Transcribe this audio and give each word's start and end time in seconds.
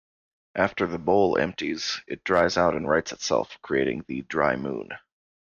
After 0.55 0.87
the 0.87 0.97
"bowl" 0.97 1.37
empties, 1.37 2.01
it 2.07 2.23
dries 2.23 2.57
out 2.57 2.73
and 2.75 2.89
rights 2.89 3.11
itself, 3.11 3.59
creating 3.61 4.03
the 4.07 4.23
"dry 4.23 4.55
moon". 4.55 4.89